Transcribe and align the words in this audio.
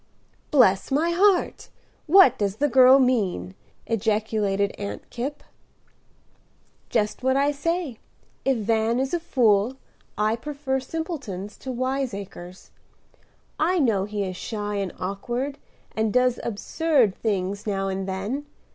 "Bless 0.49 0.89
my 0.89 1.11
heart! 1.11 1.69
what 2.07 2.35
does 2.39 2.55
the 2.55 2.67
girl 2.67 2.97
mean?" 2.97 3.53
ejaculated 3.85 4.71
Aunt 4.79 5.07
Kipp. 5.11 5.43
"Just 6.89 7.21
what 7.21 7.37
I 7.37 7.51
say. 7.51 7.99
If 8.43 8.57
Van 8.57 8.99
is 8.99 9.13
a 9.13 9.19
fool, 9.19 9.75
I 10.17 10.35
prefer 10.35 10.79
simpletons 10.79 11.55
to 11.59 11.71
wiseacres. 11.71 12.71
I 13.59 13.77
know 13.77 14.05
he 14.05 14.23
is 14.23 14.35
shy 14.35 14.77
and 14.77 14.91
awkward, 14.99 15.59
and 15.95 16.11
does 16.11 16.39
absurd 16.43 17.13
things 17.13 17.67
now 17.67 17.87
and 17.87 18.07
then. 18.07 18.47